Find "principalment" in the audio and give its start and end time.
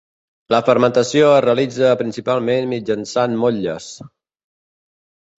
1.99-2.71